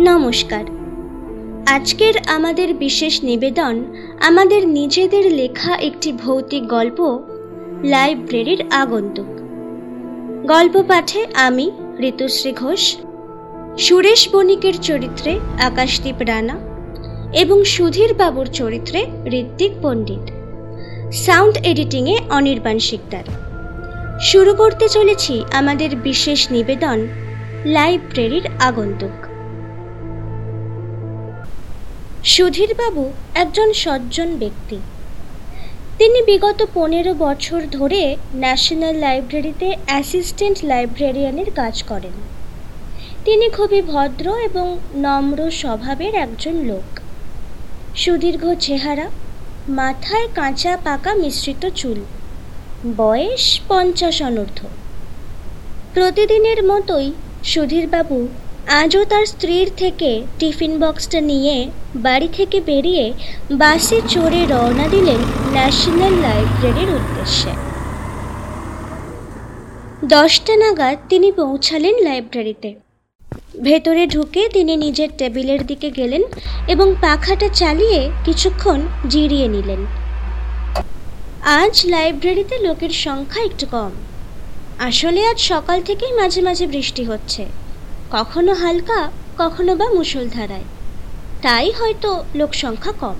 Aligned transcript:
নমস্কার। 0.00 0.64
আজকের 1.66 2.14
আমাদের 2.26 2.74
বিশেষ 2.74 3.24
নিবেদন 3.24 3.84
আমাদের 4.20 4.68
নিজেদের 4.68 5.32
লেখা 5.32 5.76
একটি 5.76 6.12
ভৌতিক 6.12 6.68
গল্প, 6.68 7.20
লাইব্রেরির 7.84 8.64
আগন্তুক। 8.70 9.26
গল্প 10.46 10.82
পাঠে 10.88 11.26
আমি, 11.34 11.70
ঋতুশ্রী 12.00 12.52
ঘোষ, 12.52 12.96
সুরেশ 13.78 14.28
বণিকের 14.32 14.74
চরিত্রে 14.82 15.38
আকাশদীপ 15.58 16.14
রানা 16.20 16.58
এবং 17.34 17.64
সুধীর 17.64 18.14
বাবুর 18.14 18.46
চরিত্রে 18.46 19.06
ঋত্বিক 19.26 19.72
পণ্ডিত। 19.82 20.30
সাউন্ড 21.12 21.56
এডিটিংয়ে 21.56 22.18
অনির্বাণ 22.30 22.78
শিকদার। 22.78 23.24
শুরু 24.20 24.54
করতে 24.54 24.88
চলেছি 24.88 25.44
আমাদের 25.52 25.96
বিশেষ 25.96 26.52
নিবেদন, 26.52 27.06
লাইব্রেরির 27.64 28.48
আগন্তুক। 28.60 29.29
সুধীরবাবু 32.24 33.12
একজন 33.34 33.72
সজ্জন 33.72 34.36
ব্যক্তি। 34.36 34.78
তিনি 35.98 36.22
বিগত 36.22 36.66
পনেরো 36.74 37.14
বছর 37.14 37.62
ধরে 37.70 38.16
ন্যাশনাল 38.34 38.96
লাইব্রেরিতে 38.96 39.76
অ্যাসিস্ট্যান্ট 39.86 40.64
লাইব্রেরিয়ানের 40.64 41.50
কাজ 41.50 41.82
করেন। 41.82 42.12
তিনি 43.24 43.50
খুবই 43.50 43.82
ভদ্র 43.82 44.36
এবং 44.38 44.78
নম্র 44.94 45.50
স্বভাবের 45.50 46.14
একজন 46.14 46.52
লোক। 46.52 47.00
সুদীর্ঘ 47.94 48.54
চেহারা, 48.60 49.10
মাথায় 49.68 50.28
কাঁচা 50.34 50.76
পাকা 50.76 51.14
মিশ্রিত 51.14 51.68
চুল, 51.68 52.04
বয়স 52.96 53.60
পঞ্চাশ 53.68 54.22
অনূর্ধ্ব। 54.22 54.68
প্রতিদিনের 55.94 56.64
মতোই 56.64 57.12
সুধীরবাবু 57.44 58.28
আজও 58.66 59.04
তার 59.04 59.26
স্ত্রীর 59.26 59.70
থেকে 59.76 60.22
টিফিন 60.38 60.78
বক্সটা 60.78 61.20
নিয়ে 61.20 61.70
বাড়ি 61.96 62.28
থেকে 62.32 62.60
বেরিয়ে 62.60 63.12
বাসে 63.50 64.00
চড়ে 64.08 64.46
রওনা 64.46 64.88
দিলেন 64.88 65.18
ন্যাশনাল 65.52 66.12
লাইব্রেরির 66.12 66.90
উদ্দেশ্যে। 66.94 67.50
দশটা 70.06 70.56
নাগাদ 70.56 70.98
তিনি 71.08 71.32
পৌঁছালেন 71.32 71.94
লাইব্রেরিতে। 72.04 72.74
ভেতরে 73.62 74.06
ঢুকে 74.06 74.48
তিনি 74.48 74.76
নিজের 74.76 75.08
টেবিলের 75.18 75.66
দিকে 75.66 75.90
গেলেন 75.90 76.22
এবং 76.68 76.94
পাখাটা 77.00 77.48
চালিয়ে 77.48 78.10
কিছুক্ষণ 78.24 78.80
জিরিয়ে 79.08 79.48
নিলেন। 79.48 79.86
আজ 81.42 81.86
লাইব্রেরিতে 81.86 82.58
লোকের 82.58 82.90
সংখ্যা 82.90 83.42
একটু 83.42 83.66
কম। 83.66 83.90
আসলে 84.78 85.26
আজ 85.26 85.38
সকাল 85.38 85.82
থেকেই 85.82 86.12
মাঝে 86.12 86.42
মাঝে 86.42 86.66
বৃষ্টি 86.66 87.04
হচ্ছে। 87.04 87.44
কখনো 88.10 88.52
হালকা, 88.52 89.10
কখনো 89.38 89.76
বা 89.76 89.86
মুষলধারায়। 89.94 90.64
তাই 91.42 91.70
হয়তো 91.70 92.24
লোক 92.34 92.54
সংখ্যা 92.54 92.92
কম। 92.92 93.18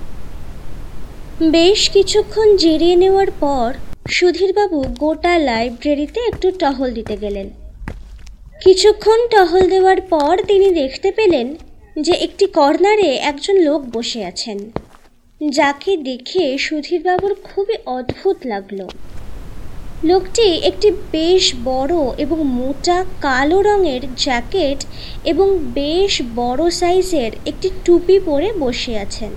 বেশ 1.51 1.89
কিছুক্ষণ 1.89 2.57
জিরিয়ে 2.57 2.95
নেওয়ার 2.95 3.31
পর 3.39 3.73
সুধীরবাবু 4.07 4.83
গোটা 4.99 5.37
লাইব্রেরিতে 5.37 6.19
একটু 6.19 6.51
টহল 6.51 6.93
দিতে 6.93 7.17
গেলেন। 7.17 7.49
কিছুক্ষণ 8.63 9.27
টহল 9.27 9.69
দেওয়ার 9.69 10.01
পর 10.01 10.33
তিনি 10.47 10.73
দেখতে 10.73 11.11
পেলেন 11.11 11.55
যে 11.99 12.11
একটি 12.11 12.45
কর্নারে 12.45 13.15
একজন 13.15 13.55
লোক 13.57 13.81
বসে 13.93 14.25
আছেন। 14.25 14.71
যাকে 15.49 15.97
দেখে 15.97 16.57
সুধীরবাবুর 16.57 17.35
খুবই 17.43 17.75
অদ্ভুত 17.85 18.37
লাগল। 18.45 18.87
লোকটি 20.03 20.47
একটি 20.59 20.91
বেশ 21.11 21.55
বড় 21.63 21.95
এবং 22.17 22.37
মোটা 22.43 23.05
কালো 23.21 23.61
রঙের 23.61 24.01
জ্যাকেট 24.15 24.79
এবং 25.23 25.47
বেশ 25.73 26.21
বড় 26.35 26.69
সাইজের 26.69 27.31
একটি 27.45 27.69
টুপি 27.85 28.19
পরে 28.19 28.49
বসে 28.59 28.93
আছেন। 28.97 29.31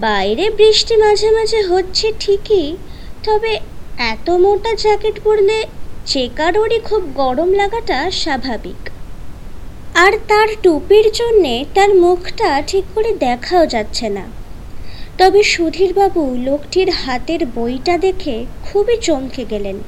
বাইরে 0.00 0.50
বৃষ্টি 0.50 0.94
মাঝে 0.96 1.28
মাঝে 1.30 1.60
হচ্ছে 1.62 2.06
ঠিকই, 2.20 2.76
তবে 3.22 3.52
এত 4.12 4.30
মোটা 4.30 4.72
জ্যাকেট 4.74 5.16
পরলে 5.24 5.58
চেকারোরই 6.06 6.80
খুব 6.80 7.02
গরম 7.14 7.50
লাগাটা 7.52 8.10
স্বাভাবিক। 8.10 8.80
আর 9.94 10.12
তার 10.28 10.48
টুপির 10.62 11.06
জন্যে 11.14 11.64
তার 11.74 11.90
মুখটা 11.94 12.62
ঠিক 12.66 12.84
করে 12.94 13.10
দেখাও 13.20 13.66
যাচ্ছে 13.66 14.08
না। 14.08 14.24
তবে 15.18 15.42
সুধীরবাবু 15.42 16.36
লোকটির 16.36 16.90
হাতের 16.90 17.46
বইটা 17.46 17.98
দেখে 17.98 18.44
খুবই 18.62 18.96
চমকে 18.96 19.44
গেলেন। 19.44 19.78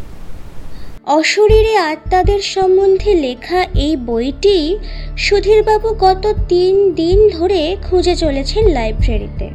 অশরীরে 1.07 1.77
আত্মাদের 1.77 2.41
সম্বন্ধে 2.41 3.15
লেখা 3.15 3.63
এই 3.63 3.97
বইটি 3.97 4.77
সুধীরবাবু 5.17 5.95
গত 5.95 6.35
তিন 6.49 6.93
দিন 6.95 7.29
ধরে 7.29 7.77
খুঁজে 7.83 8.15
চলেছেন 8.17 8.65
লাইব্রেরিতে। 8.67 9.51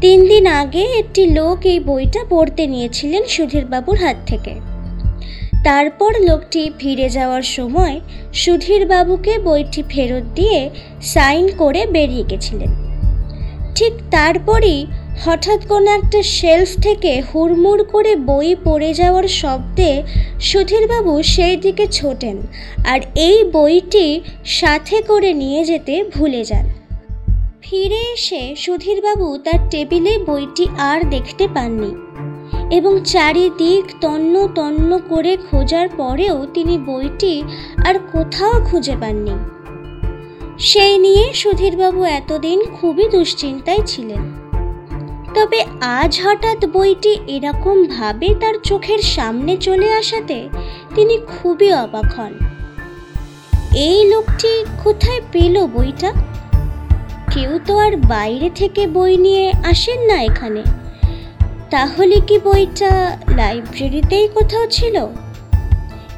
তিন 0.00 0.28
দিন 0.28 0.46
আগে 0.46 0.84
একটি 0.98 1.26
লোক 1.26 1.66
এই 1.66 1.80
বইটা 1.80 2.24
পড়তে 2.28 2.66
নিয়েছিলেন 2.66 3.22
সুধীরবাবুর 3.26 3.96
হাত 3.96 4.16
থেকে। 4.26 4.54
তারপর 5.64 6.12
লোকটি 6.20 6.70
ফিরে 6.78 7.08
যাওয়ার 7.08 7.42
সময় 7.42 8.00
সুধীরবাবুকে 8.32 9.38
বইটি 9.38 9.82
ফেরত 9.88 10.24
দিয়ে 10.34 10.70
সাইন 11.02 11.44
করে 11.58 11.86
বেরিয়ে 11.86 12.26
গেছিলেন। 12.28 12.85
ঠিক 13.76 13.92
তারপরই 14.10 14.86
হঠাৎ 15.24 15.60
কোনো 15.66 15.90
একটা 15.90 16.22
শেলফ 16.22 16.70
থেকে 16.82 17.22
হুড়মুড় 17.28 17.84
করে 17.84 18.16
বই 18.16 18.56
পড়ে 18.64 18.94
যাওয়ার 18.94 19.26
শব্দে 19.28 20.02
সুধীরবাবু 20.40 21.22
সেই 21.22 21.56
দিকে 21.56 21.86
ছোটেন 21.86 22.36
আর 22.86 23.00
এই 23.14 23.44
বইটি 23.52 24.20
সাথে 24.44 25.02
করে 25.02 25.30
নিয়ে 25.32 25.64
যেতে 25.64 25.94
ভুলে 26.14 26.44
যান। 26.44 26.66
ফিরে 27.60 28.00
এসে 28.12 28.42
সুধীরবাবু 28.56 29.38
তার 29.44 29.60
টেবিলে 29.70 30.18
বইটি 30.18 30.64
আর 30.78 30.98
দেখতে 31.10 31.48
পাননি 31.54 31.92
এবং 32.76 32.92
চারিদিক 33.04 33.84
তন্ন 34.00 34.34
তন্ন 34.54 34.90
করে 35.08 35.36
খোঁজার 35.50 35.86
পরেও 35.96 36.46
তিনি 36.54 36.78
বইটি 36.78 37.34
আর 37.84 37.94
কোথাও 38.12 38.54
খুঁজে 38.64 38.96
পাননি। 39.00 39.55
সেই 40.58 40.98
নিয়ে 40.98 41.32
সুধীরবাবু 41.32 42.04
এতদিন 42.04 42.62
খুবই 42.80 43.08
দুশ্চিন্তায় 43.08 43.80
ছিলেন। 43.86 44.32
তবে 45.34 45.64
আজ 45.80 46.20
হঠাৎ 46.24 46.66
বইটি 46.66 47.18
এরকম 47.26 47.84
ভাবে 47.84 48.34
তার 48.40 48.54
চোখের 48.64 48.98
সামনে 48.98 49.56
চলে 49.56 49.92
আসাতে 49.92 50.48
তিনি 50.94 51.18
খুবই 51.18 51.72
অবাক 51.72 52.04
হন। 52.04 52.38
এই 53.74 54.08
লোকটি 54.08 54.64
কোথায় 54.84 55.20
পেল 55.32 55.66
বইটা? 55.66 56.12
কেউ 57.30 57.58
তো 57.66 57.78
আর 57.78 57.96
বাইরে 57.96 58.50
থেকে 58.54 58.86
বই 58.86 59.16
নিয়ে 59.16 59.52
আসেন 59.64 60.00
না 60.00 60.22
এখানে। 60.22 60.62
তাহলে 61.70 62.20
কি 62.20 62.38
বইটা 62.38 63.16
লাইব্রেরিতেই 63.36 64.28
কোথাও 64.28 64.66
ছিল? 64.66 65.06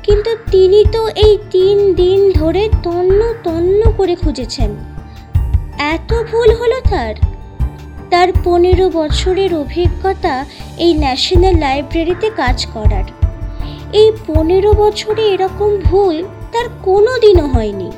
কিন্তু 0.08 0.36
তিনি 0.50 0.84
তো 0.92 1.08
এই 1.08 1.38
তিন 1.50 1.94
দিন 1.94 2.32
ধরে 2.32 2.69
তন্ন 2.82 3.32
তন্ন 3.44 3.92
করে 3.96 4.16
খুঁজেছেন। 4.16 4.76
এত 5.78 6.22
ভুল 6.30 6.54
হলো 6.54 6.80
তার? 6.91 7.14
তার 8.10 8.28
পনেরো 8.44 8.91
বছরের 8.91 9.54
অভিজ্ঞতা 9.54 10.44
এই 10.78 10.94
ন্যাশনাল 10.94 11.56
লাইব্রেরিতে 11.58 12.30
কাজ 12.36 12.66
করার। 12.74 13.04
এই 13.92 14.12
পনেরো 14.26 14.72
বছরে 14.72 15.22
এরকম 15.22 15.76
ভুল 15.84 16.22
তার 16.52 16.66
কোনো 16.82 17.19
দিনও 17.19 17.46
হয়নি। 17.46 17.90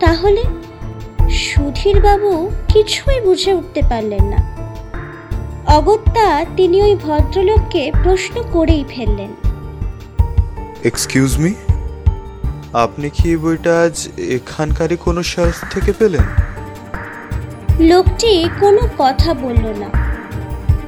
তাহলে 0.00 0.42
সুধীরবাবু 1.30 2.50
কিছুই 2.68 3.20
বুঝে 3.20 3.54
উঠতে 3.54 3.82
পারলেন 3.90 4.24
না। 4.24 4.40
অগত্যা 5.76 6.44
তিনি 6.56 6.82
ওই 6.82 6.96
ভদ্রলোককে 6.96 7.92
প্রশ্ন 8.02 8.42
করেই 8.52 8.84
ফেললেন। 8.88 9.41
এক্সকিউজ 10.84 11.38
মি 11.38 11.54
আপনি 12.74 13.10
কি 13.10 13.30
এই 13.30 13.36
বইটা 13.36 13.82
আজ 13.82 14.08
এখানকারই 14.18 14.96
কোনো 14.96 15.22
শেলফ 15.22 15.58
থেকে 15.70 15.92
পেলেন? 15.92 16.26
লোকটি 17.80 18.48
কোনো 18.60 18.88
কথা 18.98 19.34
বলল 19.34 19.64
না। 19.80 19.88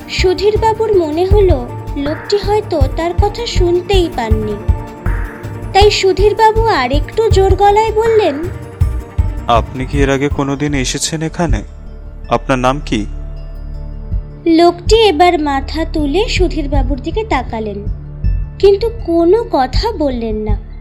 সুধীরবাবুর 0.09 0.99
মনে 0.99 1.27
হলো 1.27 1.69
লোকটি 1.97 2.37
হয়তো 2.37 2.81
তার 2.97 3.13
কথা 3.23 3.47
শুনতেই 3.47 4.09
পাননি। 4.17 4.57
তাই 5.73 5.91
সুধীরবাবু 5.91 6.67
আরেকটু 6.67 7.31
জোর 7.31 7.55
গলায় 7.55 7.93
বললেন 7.93 8.37
আপনি 9.49 9.87
কি 9.87 10.03
এর 10.03 10.11
আগে 10.11 10.29
কোনোদিন 10.29 10.75
এসেছেন 10.75 11.23
এখানে? 11.23 11.63
আপনার 12.29 12.59
নাম 12.59 12.81
কি? 12.87 13.07
লোকটি 14.47 14.97
এবার 14.97 15.39
মাথা 15.41 15.85
তুলে 15.85 16.29
সুধীরবাবুর 16.29 16.99
দিকে 17.01 17.25
তাকালেন। 17.25 18.04
কিন্তু 18.59 18.91
কোনো 19.07 19.45
কথা 19.51 19.93
বললেন 19.93 20.37
না। 20.37 20.75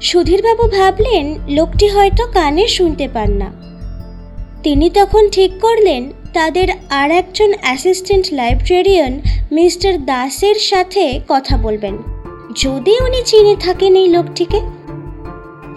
সুধীরবাবু 0.00 0.68
ভাবলেন, 0.68 1.34
লোকটি 1.48 1.88
হয়তো 1.88 2.26
কানে 2.26 2.68
শুনতে 2.68 3.08
পান 3.08 3.30
না। 3.30 3.52
তিনি 4.62 4.90
তখন 4.90 5.28
ঠিক 5.28 5.52
করলেন, 5.60 6.10
তাদের 6.32 6.68
আর 6.90 7.10
একজন 7.10 7.52
অ্যাসিস্ট্যান্ট 7.60 8.26
লাইব্রেরিয়ান 8.32 9.20
মিস্টার 9.52 10.04
দাসের 10.04 10.54
সাথে 10.54 11.20
কথা 11.28 11.56
বলবেন। 11.56 11.98
যদি 12.56 13.04
উনি 13.04 13.22
চিনে 13.24 13.56
থাকেন 13.56 13.96
এই 13.96 14.08
লোকটিকে। 14.08 14.60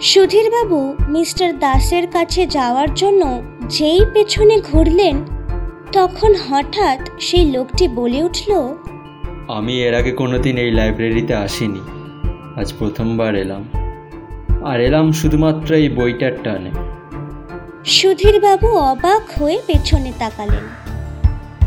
সুধীরবাবু 0.00 0.94
মিস্টার 1.08 1.58
দাসের 1.58 2.06
কাছে 2.06 2.46
যাওয়ার 2.46 2.94
জন্য 2.94 3.42
যেই 3.68 4.00
পেছনে 4.12 4.60
ঘুরলেন, 4.72 5.16
তখন 5.92 6.34
হঠাৎ 6.48 7.08
সেই 7.20 7.44
লোকটি 7.44 7.88
বলে 7.88 8.22
উঠল 8.22 8.74
আমি 9.48 9.82
এর 9.82 9.94
আগে 9.94 10.12
কোনোদিন 10.12 10.58
এই 10.58 10.70
লাইব্রেরিতে 10.70 11.34
আসিনি। 11.34 11.80
আজ 12.56 12.72
প্রথমবার 12.78 13.34
এলাম। 13.34 13.68
আর 14.64 14.80
এলাম 14.80 15.12
শুধুমাত্র 15.12 15.74
এই 15.74 15.88
বইটার 15.88 16.32
টানে। 16.44 16.70
সুধীরবাবু 17.84 18.78
অবাক 18.78 19.42
হয়ে 19.42 19.58
পেছনে 19.66 20.12
তাকালেন। 20.18 20.64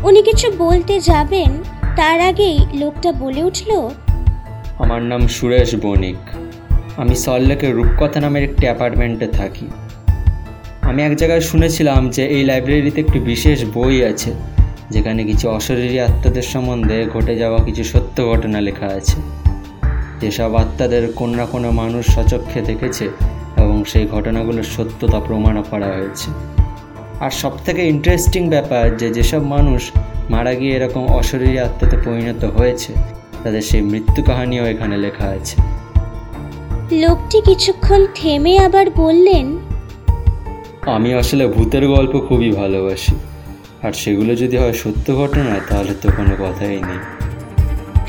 উনি 0.02 0.22
কিছু 0.22 0.52
বলতে 0.58 1.00
যাবেন 1.00 1.62
তার 1.96 2.20
আগেই 2.20 2.58
লোকটা 2.74 3.12
বলে 3.12 3.42
উঠল 3.42 3.88
আমার 4.78 5.02
নাম 5.02 5.28
সুরেশ 5.28 5.74
বণিক। 5.74 6.16
আমি 6.96 7.16
সল্লেকের 7.16 7.74
রূপকথা 7.74 8.20
নামের 8.20 8.42
একটি 8.42 8.62
অ্যাপার্টমেন্টে 8.62 9.26
থাকি। 9.26 9.68
আমি 10.82 11.02
এক 11.02 11.16
জায়গায় 11.16 11.40
শুনেছিলাম 11.40 12.10
যে 12.10 12.26
এই 12.26 12.44
লাইব্রেরিতে 12.44 13.00
একটি 13.00 13.18
বিশেষ 13.18 13.64
বই 13.64 14.04
আছে। 14.04 14.57
যেখানে 14.90 15.24
কিছু 15.24 15.50
অশরীরী 15.50 15.98
আত্মাদের 15.98 16.42
সম্বন্ধে 16.42 17.06
ঘটে 17.14 17.36
যাওয়া 17.36 17.64
কিছু 17.64 17.84
সত্য 17.84 18.28
ঘটনা 18.30 18.60
লেখা 18.60 18.86
আছে। 18.86 19.16
যেসব 20.20 20.54
আত্মাদের 20.54 21.12
কোন 21.12 21.34
না 21.34 21.46
কোনো 21.46 21.70
মানুষ 21.70 22.06
সচক্ষে 22.06 22.60
দেখেছে 22.60 23.10
এবং 23.56 23.84
সেই 23.84 24.06
ঘটনাগুলোর 24.06 24.62
সত্যতা 24.62 25.20
প্রমাণও 25.20 25.64
করা 25.70 25.86
হয়েছে। 25.86 26.30
আর 27.20 27.30
সবথেকে 27.30 27.88
ইন্টারেস্টিং 27.88 28.48
ব্যাপার 28.48 28.96
যে 28.96 29.10
যেসব 29.10 29.42
মানুষ 29.42 29.90
মারা 30.30 30.54
গিয়ে 30.54 30.76
এরকম 30.76 31.06
অশরীরী 31.06 31.58
আত্মাতে 31.58 31.96
পরিণত 31.96 32.44
হয়েছে 32.44 32.92
তাদের 33.44 33.62
সেই 33.62 33.82
মৃত্যু 33.82 34.22
কাহিনীও 34.22 34.64
এখানে 34.64 34.96
লেখা 34.96 35.26
আছে। 35.26 35.62
লোকটি 36.92 37.40
কিছুক্ষণ 37.40 38.06
থেমে 38.14 38.58
আবার 38.58 38.86
বললেন 38.96 39.58
আমি 40.86 41.14
আসলে 41.14 41.46
ভূতের 41.46 41.88
গল্প 41.88 42.20
খুবই 42.28 42.50
ভালোবাসি। 42.50 43.16
আর 43.82 43.92
সেগুলো 43.92 44.34
যদি 44.34 44.56
হয় 44.56 44.72
সত্য 44.72 45.06
ঘটনা 45.16 45.54
তাহলে 45.68 45.94
তো 46.02 46.08
কোনো 46.16 46.34
কথাই 46.44 46.80
নেই। 46.80 47.00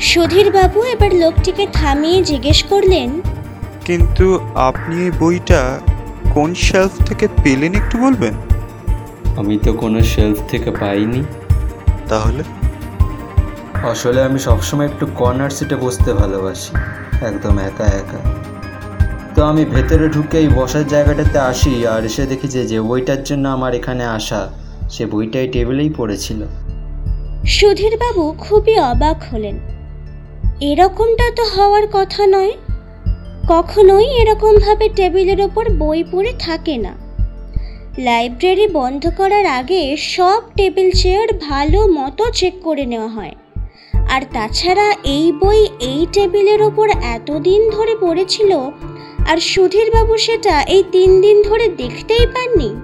সুধীরবাবু 0.00 0.78
এবার 0.84 1.12
লোকটিকে 1.14 1.64
থামিয়ে 1.72 2.22
জিজ্ঞেস 2.22 2.60
করলেন 2.62 3.10
কিন্তু 3.84 4.26
আপনি 4.68 4.94
এই 5.04 5.10
বইটা 5.18 5.80
কোন 6.34 6.54
শেলফ 6.54 6.94
থেকে 7.06 7.26
পেলেন 7.44 7.72
একটু 7.74 7.96
বলবেন? 7.98 8.34
আমি 9.36 9.54
তো 9.58 9.70
কোনো 9.72 10.00
শেলফ 10.02 10.38
থেকে 10.48 10.70
পাইনি। 10.70 11.22
তাহলে? 12.08 12.42
আসলে 13.82 14.22
আমি 14.22 14.38
সবসময় 14.38 14.86
একটু 14.86 15.04
কর্নার 15.14 15.50
সিটে 15.50 15.76
বসতে 15.76 16.10
ভালোবাসি 16.14 16.72
একদম 17.20 17.54
একা 17.58 17.86
একা। 18.00 18.20
তো 19.34 19.40
আমি 19.44 19.62
ভেতরে 19.64 20.08
ঢুকে 20.08 20.36
এই 20.38 20.48
বসার 20.48 20.84
জায়গাটাতে 20.88 21.38
আসি 21.38 21.72
আর 21.86 22.02
এসে 22.04 22.26
দেখি 22.26 22.48
যে 22.48 22.62
যে 22.66 22.78
বইটার 22.80 23.20
জন্য 23.24 23.44
আমার 23.48 23.72
এখানে 23.74 24.04
আসা 24.18 24.40
সে 24.90 25.06
বইটাই 25.06 25.48
টেবিলেই 25.48 25.90
পড়েছিল। 25.96 26.44
সুধীরবাবু 27.46 28.34
খুবই 28.38 28.78
অবাক 28.80 29.34
হলেন। 29.34 29.58
এরকমটা 30.60 31.30
তো 31.30 31.44
হওয়ার 31.44 31.82
কথা 31.92 32.26
নয়। 32.26 32.52
কখনোই 33.48 34.06
এরকমভাবে 34.06 34.88
টেবিলের 34.88 35.40
ওপর 35.40 35.64
বই 35.78 36.04
পড়ে 36.12 36.32
থাকে 36.38 36.76
না। 36.76 37.10
লাইব্রেরি 37.98 38.66
বন্ধ 38.66 39.10
করার 39.16 39.46
আগে 39.46 39.96
সব 39.96 40.42
টেবিল 40.56 40.90
চেয়ার 40.90 41.28
ভালো 41.32 41.86
মতো 41.86 42.24
চেক 42.30 42.54
করে 42.62 42.86
নেওয়া 42.86 43.08
হয়। 43.08 43.34
আর 44.10 44.22
তাছাড়া 44.32 44.92
এই 45.04 45.32
বই 45.32 45.68
এই 45.80 46.06
টেবিলের 46.12 46.62
ওপর 46.62 46.88
এতদিন 46.90 47.70
ধরে 47.70 47.96
পড়েছিল, 48.00 48.52
আর 49.28 49.36
সুধীরবাবু 49.36 50.18
সেটা 50.18 50.62
এই 50.62 50.84
তিন 50.92 51.20
দিন 51.20 51.42
ধরে 51.42 51.68
দেখতেই 51.68 52.26
পাননি। 52.26 52.79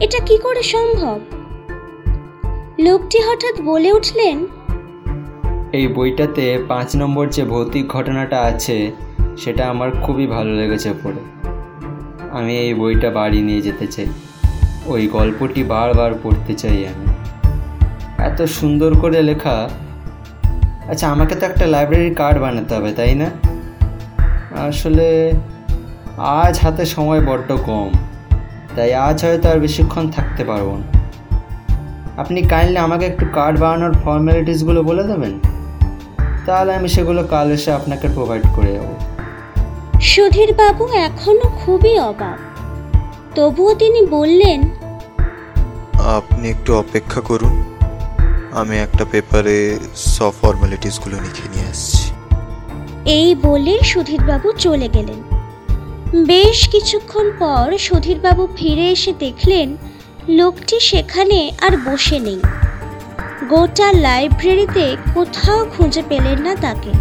এটা 0.00 0.18
কি 0.18 0.36
করে 0.38 0.62
সম্ভব? 0.62 1.18
লোকটি 2.78 3.18
হঠাৎ 3.18 3.60
বলে 3.60 3.92
উঠলেন, 3.92 4.46
এই 5.72 5.86
বইটাতে 5.88 6.64
পাঁচ 6.68 6.96
নম্বর 6.96 7.28
যে 7.28 7.44
ভৌতিক 7.44 7.88
ঘটনাটা 7.88 8.38
আছে, 8.40 8.90
সেটা 9.38 9.68
আমার 9.68 9.90
খুবই 10.02 10.26
ভালো 10.26 10.52
লেগেছে 10.54 10.94
পড়ে। 11.04 11.22
আমি 12.30 12.58
এই 12.58 12.74
বইটা 12.74 13.10
বাড়ি 13.10 13.40
নিয়ে 13.42 13.62
যেতে 13.62 13.86
চাই। 13.86 14.06
ওই 14.86 15.02
গল্পটি 15.06 15.64
বারবার 15.64 16.12
পড়তে 16.22 16.54
চাই 16.54 16.86
আমি। 16.86 17.06
এত 18.22 18.42
সুন্দর 18.42 18.90
করে 19.00 19.22
লেখা। 19.22 19.56
আচ্ছা 20.88 21.06
আমাকে 21.10 21.34
তো 21.34 21.46
একটা 21.46 21.66
লাইব্রেরি 21.66 22.14
কার্ড 22.14 22.36
বানাতে 22.38 22.74
হবে, 22.74 22.92
তাই 22.92 23.14
না? 23.14 23.28
আসলে 24.68 25.32
আজ 26.16 26.54
হাতে 26.58 26.84
সময় 26.86 27.20
বড্ড 27.20 27.56
কম। 27.66 27.90
তাই 28.76 28.94
আজ 28.94 29.24
হয়তো 29.24 29.46
আর 29.50 29.58
বেশিক্ষণ 29.58 30.10
থাকতে 30.10 30.44
পারব 30.44 30.68
না। 30.76 30.86
আপনি 32.16 32.42
কাইন্ডলি 32.42 32.78
আমাকে 32.78 33.04
একটু 33.06 33.24
কার্ড 33.32 33.60
বানানোর 33.60 33.94
ফর্মালিটিসগুলো 34.04 34.82
বলে 34.82 35.04
দেবেন? 35.04 35.34
তাহলে 36.46 36.74
আমি 36.74 36.88
সেগুলো 36.88 37.24
কাল 37.24 37.50
এসে 37.50 37.72
আপনাকে 37.72 38.08
প্রোভাইড 38.08 38.42
করে 38.56 38.72
যাব 38.72 38.88
সুধীরবাবু 40.00 40.84
এখনও 40.92 41.48
খুবই 41.64 41.98
অবাক। 42.00 42.38
তবুও 43.34 43.74
তিনি 43.74 44.06
বললেন 44.06 44.60
আপনি 46.16 46.48
একটু 46.48 46.70
অপেক্ষা 46.76 47.20
করুন। 47.20 47.54
আমি 48.52 48.78
একটা 48.78 49.04
পেপারে 49.10 49.78
সব 49.94 50.32
ফর্মালিটিসগুলো 50.40 51.16
লিখে 51.16 51.46
নিয়ে 51.54 51.68
আসছি। 51.68 52.04
এই 53.04 53.34
বলে 53.42 53.74
সুধীরবাবু 53.82 54.52
চলে 54.52 54.88
গেলেন। 54.88 55.39
বেশ 56.10 56.68
কিছুক্ষণ 56.68 57.30
পর 57.38 57.78
সুধীরবাবু 57.78 58.48
ফিরে 58.56 58.90
এসে 58.90 59.12
দেখলেন, 59.18 59.76
লোকটি 60.28 60.80
সেখানে 60.80 61.52
আর 61.60 61.76
বসে 61.84 62.18
নেই। 62.18 62.40
গোটা 63.48 63.92
লাইব্রেরিতে 63.92 64.96
কোথাও 65.14 65.64
খুঁজে 65.64 66.02
পেলেন 66.08 66.38
না 66.42 66.54
তাকে। 66.54 66.92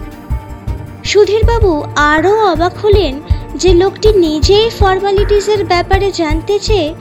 সুধীরবাবু 1.04 1.84
আরও 1.96 2.52
অবাক 2.52 2.78
হলেন 2.78 3.22
যে 3.56 3.74
লোকটি 3.74 4.14
নিজেই 4.14 4.70
ফর্মালিটিসের 4.70 5.64
ব্যাপারে 5.64 6.12
জানতে 6.12 6.60
চেয়ে 6.60 6.94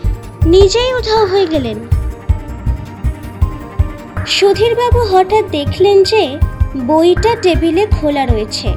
নিজেই 0.46 0.92
উধাও 0.92 1.26
হয়ে 1.26 1.46
গেলেন। 1.46 1.78
সুধীরবাবু 4.26 5.00
হঠাৎ 5.12 5.44
দেখলেন 5.50 6.02
যে 6.02 6.38
বইটা 6.86 7.36
টেবিলে 7.42 7.86
খোলা 7.86 8.26
রয়েছে 8.26 8.68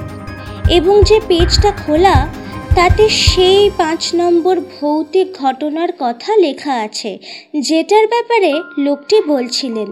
এবং 0.70 1.04
যে 1.04 1.20
পেজটা 1.28 1.72
খোলা 1.72 2.28
তাতে 2.76 3.10
সেই 3.10 3.70
পাঁচ 3.78 4.16
নম্বর 4.16 4.60
ভৌতিক 4.60 5.28
ঘটনার 5.38 5.90
কথা 6.00 6.36
লেখা 6.36 6.74
আছে, 6.74 7.20
যেটার 7.62 8.08
ব্যাপারে 8.08 8.52
লোকটি 8.78 9.22
বলছিলেন। 9.28 9.90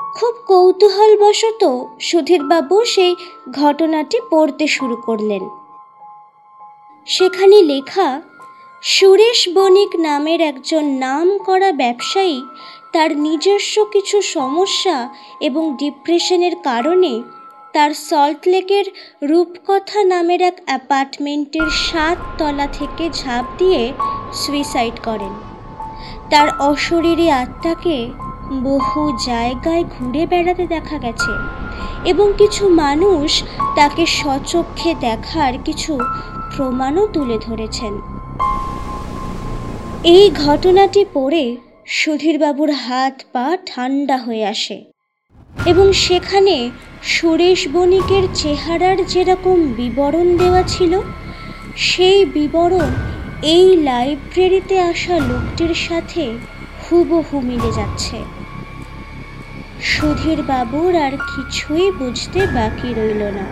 খুব 0.00 0.34
কৌতূহলবশত 0.46 1.62
সুধীরবাবু 2.00 2.84
সেই 2.84 3.16
ঘটনাটি 3.52 4.18
পড়তে 4.30 4.66
শুরু 4.66 4.96
করলেন। 4.96 5.42
সেখানে 7.06 7.62
লেখা, 7.62 8.20
সুরেশ 8.82 9.48
বণিক 9.54 9.96
নামের 9.96 10.40
একজন 10.40 10.84
নাম 10.84 11.38
করা 11.38 11.72
ব্যবসায়ী 11.72 12.42
তার 12.92 13.16
নিজস্ব 13.16 13.84
কিছু 13.84 14.22
সমস্যা 14.22 15.08
এবং 15.40 15.76
ডিপ্রেশনের 15.76 16.54
কারণে 16.62 17.22
তার 17.74 17.90
সল্টলেকের 17.94 18.86
রূপকথা 19.22 20.04
নামের 20.04 20.40
এক 20.42 20.56
অ্যাপার্টমেন্টের 20.66 21.68
সাত 21.70 22.18
তলা 22.38 22.66
থেকে 22.66 23.10
ঝাঁপ 23.10 23.46
দিয়ে 23.58 23.92
সুইসাইড 24.32 24.96
করেন। 25.04 25.34
তার 26.30 26.48
অশরীরী 26.60 27.28
আত্মাকে 27.30 27.98
বহু 28.62 29.00
জায়গায় 29.26 29.84
ঘুরে 29.84 30.26
বেড়াতে 30.26 30.66
দেখা 30.66 30.98
গেছে 30.98 31.32
এবং 32.04 32.32
কিছু 32.38 32.68
মানুষ 32.68 33.30
তাকে 33.76 34.06
সচক্ষে 34.06 34.94
দেখার 35.00 35.54
কিছু 35.64 35.98
প্রমাণও 36.56 37.06
তুলে 37.06 37.38
ধরেছেন। 37.38 37.92
এই 40.04 40.30
ঘটনাটি 40.30 41.04
পড়ে 41.14 41.56
সুধীরবাবুর 41.86 42.70
হাত 42.70 43.16
পা 43.32 43.46
ঠান্ডা 43.66 44.16
হয়ে 44.16 44.44
আসে। 44.46 44.97
এবং 45.66 45.92
সেখানে 45.92 46.70
সুরেশ 47.02 47.68
বণিকের 47.68 48.24
চেহারার 48.34 48.96
যেরকম 49.06 49.58
বিবরণ 49.76 50.36
দেওয়া 50.36 50.62
ছিল, 50.62 51.00
সেই 51.76 52.24
বিবরণ 52.24 52.90
এই 53.42 53.76
লাইব্রেরিতে 53.76 54.80
আসা 54.80 55.16
লোকটির 55.18 55.74
সাথে 55.74 56.32
হুবহু 56.84 57.40
মিলে 57.40 57.72
যাচ্ছে। 57.72 58.16
সুধীর 59.80 60.42
বাবুর 60.42 60.96
আর 60.96 61.12
কিছুই 61.36 61.92
বুঝতে 61.92 62.46
বাকি 62.46 62.88
রইল 62.94 63.22
না। 63.22 63.44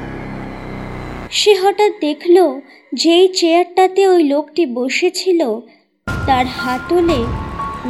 সে 1.30 1.52
হঠাৎ 1.62 1.92
দেখল, 2.00 2.60
যেই 2.92 3.28
চেয়ারটাতে 3.28 4.08
ওই 4.08 4.24
লোকটি 4.24 4.66
বসেছিল, 4.66 5.40
তার 6.26 6.46
হাতলে 6.46 7.20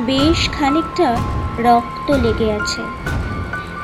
বেশ 0.06 0.49
খানিকটা 0.52 1.16
রক্ত 1.58 2.11
লেগে 2.11 2.52
আছে। 2.52 2.82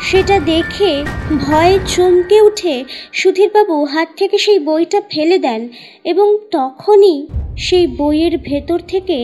সেটা 0.09 0.37
দেখে 0.53 0.91
ভয়ে 1.39 1.77
চমকে 1.95 2.39
উঠে 2.49 2.75
সুধীরবাবু 3.13 3.77
হাত 3.85 4.09
থেকে 4.17 4.37
সেই 4.39 4.59
বইটা 4.59 5.01
ফেলে 5.11 5.39
দেন 5.39 5.61
এবং 6.05 6.29
তখনই 6.51 7.19
সেই 7.59 7.85
বইয়ের 7.99 8.35
ভেতর 8.49 8.79
থেকে 8.93 9.19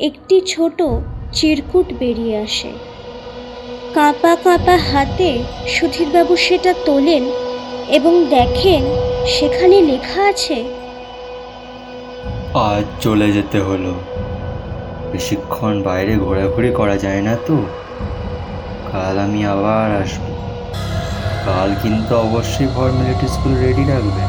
একটি 0.00 0.36
ছোট 0.46 0.78
চিরকুট 1.32 1.86
বেরিয়ে 1.98 2.36
আসে। 2.46 2.70
কাঁপা 3.94 4.32
কাঁপা 4.44 4.76
হাতে 4.90 5.30
সুধীরবাবু 5.68 6.34
সেটা 6.36 6.72
তোলেন 6.86 7.24
এবং 7.88 8.12
দেখেন 8.30 8.82
সেখানে 9.26 9.76
লেখা 9.90 10.20
আছে, 10.32 10.56
আজ 12.68 12.84
চলে 13.00 13.28
যেতে 13.32 13.58
হলো। 13.60 13.92
বেশিক্ষণ 15.12 15.74
বাইরে 15.82 16.12
ঘোরাঘুরি 16.16 16.70
করা 16.70 16.96
যায় 16.96 17.22
না 17.28 17.34
তো? 17.46 17.56
কাল 18.94 19.18
আমি 19.18 19.40
আবার 19.46 19.88
আসব। 20.02 20.24
কাল 21.46 21.68
কিন্তু 21.82 22.12
অবশ্যই 22.16 22.68
ফর্মালিটিসগুলো 22.74 23.54
রেডি 23.60 23.84
রাখবে। 23.84 24.22